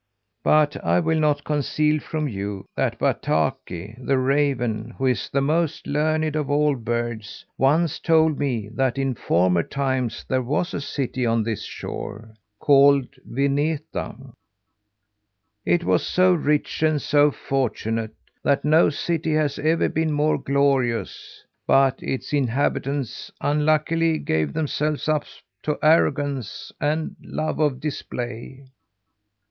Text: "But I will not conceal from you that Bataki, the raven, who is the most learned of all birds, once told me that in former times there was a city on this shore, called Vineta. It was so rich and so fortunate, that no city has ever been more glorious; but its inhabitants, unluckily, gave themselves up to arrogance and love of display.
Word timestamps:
"But 0.41 0.83
I 0.83 0.99
will 0.99 1.19
not 1.19 1.43
conceal 1.43 1.99
from 1.99 2.27
you 2.27 2.65
that 2.75 2.97
Bataki, 2.97 4.03
the 4.03 4.17
raven, 4.17 4.95
who 4.97 5.05
is 5.05 5.29
the 5.29 5.41
most 5.41 5.85
learned 5.85 6.35
of 6.35 6.49
all 6.49 6.75
birds, 6.75 7.45
once 7.55 7.99
told 7.99 8.39
me 8.39 8.67
that 8.69 8.97
in 8.97 9.13
former 9.13 9.61
times 9.61 10.25
there 10.27 10.41
was 10.41 10.73
a 10.73 10.81
city 10.81 11.23
on 11.23 11.43
this 11.43 11.61
shore, 11.63 12.33
called 12.57 13.09
Vineta. 13.31 14.33
It 15.65 15.83
was 15.83 16.01
so 16.07 16.33
rich 16.33 16.81
and 16.81 16.99
so 16.99 17.29
fortunate, 17.29 18.15
that 18.43 18.65
no 18.65 18.89
city 18.89 19.33
has 19.35 19.59
ever 19.59 19.87
been 19.87 20.11
more 20.13 20.39
glorious; 20.41 21.45
but 21.67 22.01
its 22.01 22.33
inhabitants, 22.33 23.31
unluckily, 23.39 24.17
gave 24.17 24.53
themselves 24.53 25.07
up 25.07 25.25
to 25.61 25.77
arrogance 25.83 26.71
and 26.81 27.15
love 27.21 27.59
of 27.59 27.79
display. 27.79 28.65